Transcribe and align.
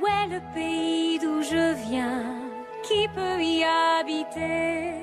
Où 0.00 0.06
est 0.06 0.28
le 0.28 0.40
pays 0.54 1.18
d'où 1.18 1.42
je 1.42 1.74
viens? 1.88 2.24
Qui 2.82 3.06
peut 3.08 3.42
y 3.42 3.62
habiter? 3.64 4.94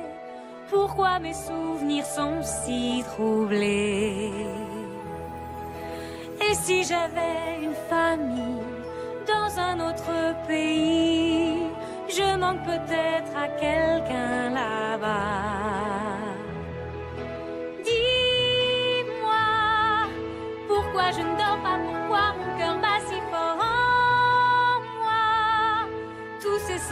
Pourquoi 0.72 1.20
mes 1.20 1.34
souvenirs 1.34 2.06
sont 2.06 2.42
si 2.42 3.04
troublés? 3.12 4.32
Et 6.50 6.54
si 6.56 6.84
j'avais 6.84 7.62
une 7.62 7.76
famille 7.90 8.64
dans 9.28 9.60
un 9.60 9.80
autre 9.88 10.36
pays 10.48 11.68
Je 12.10 12.38
manque 12.38 12.64
peut-être 12.64 13.34
à 13.36 13.48
quelqu'un 13.50 14.50
là-bas. 14.50 15.18
Dis-moi 17.84 19.46
pourquoi 20.68 21.12
je 21.12 21.20
ne 21.20 21.38
dors 21.38 21.60
pas, 21.62 21.78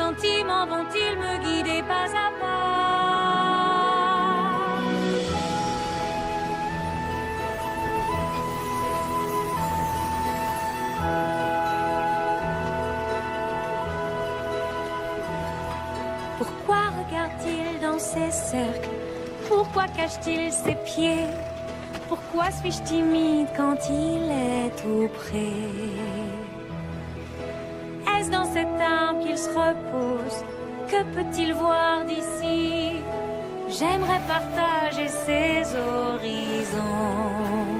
Sentiments 0.05 0.67
vont-ils 0.67 1.17
me 1.17 1.33
guider 1.43 1.81
pas 1.81 2.05
à 2.05 2.29
pas 2.39 2.65
Pourquoi 16.37 16.81
regarde-t-il 16.99 17.79
dans 17.81 17.97
ses 17.97 18.29
cercles? 18.29 18.89
Pourquoi 19.47 19.87
cache-t-il 19.87 20.51
ses 20.51 20.75
pieds? 20.85 21.25
Pourquoi 22.07 22.51
suis-je 22.51 22.83
timide 22.83 23.47
quand 23.57 23.77
il 23.89 24.29
est 24.29 24.69
tout 24.79 25.09
près? 25.15 26.54
Arme 28.57 29.19
qu'il 29.19 29.37
se 29.37 29.49
repose 29.49 30.43
Que 30.87 31.03
peut-il 31.13 31.53
voir 31.53 32.05
d'ici? 32.05 33.01
J'aimerais 33.67 34.21
partager 34.27 35.07
ses 35.07 35.63
horizons. 35.75 37.74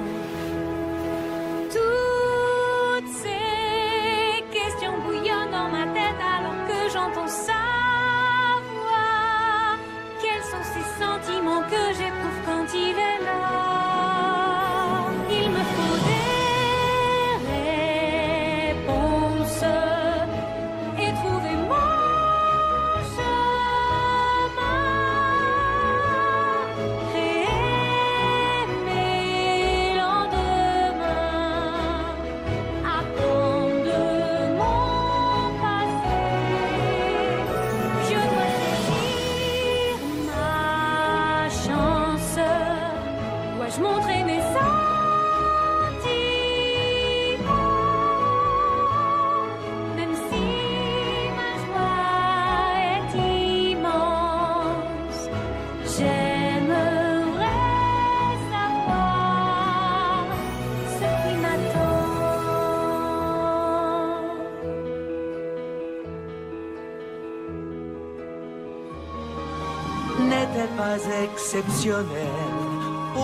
N'est-elle 70.18 70.68
pas 70.76 70.98
exceptionnelle, 71.22 72.06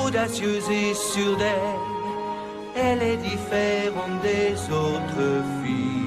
audacieuse 0.04 0.68
et 0.70 0.94
sûre 0.94 1.36
d'elle 1.36 1.80
Elle 2.76 3.02
est 3.02 3.16
différente 3.16 4.20
des 4.22 4.52
autres 4.70 5.42
filles. 5.62 6.02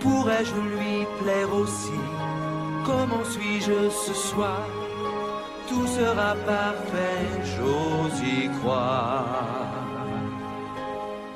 Pourrais-je 0.00 0.54
lui 0.54 1.06
plaire 1.22 1.52
aussi? 1.52 2.00
Comment 2.84 3.24
suis-je 3.24 3.90
ce 3.90 4.14
soir? 4.14 4.62
Tout 5.68 5.86
sera 5.86 6.34
parfait, 6.46 7.26
j'ose 7.56 8.20
y 8.22 8.48
croire. 8.60 9.24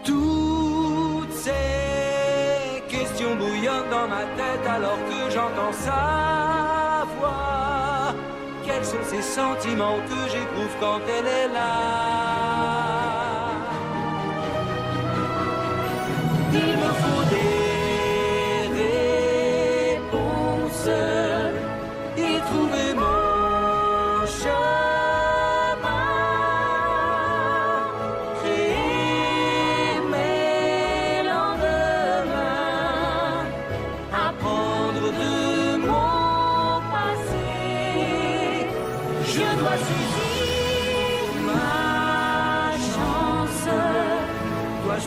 Toutes 0.04 1.32
ces 1.32 2.81
questions 2.88 3.34
bouillonnent 3.34 3.91
dans 3.91 4.09
ma 4.09 4.25
tête 4.38 4.66
alors 4.69 4.98
que 5.09 5.31
j'entends 5.34 5.72
sa 5.72 6.79
Quels 8.64 8.84
sont 8.84 9.04
ces 9.04 9.22
sentiments 9.22 9.98
que 10.08 10.31
j'éprouve 10.31 10.76
quand 10.81 11.00
elle 11.08 11.26
est 11.26 11.48
là? 11.53 12.00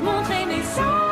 Montrer 0.03 0.45
mes 0.45 0.63
sentiments 0.63 1.02